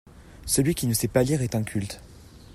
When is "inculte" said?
1.53-2.01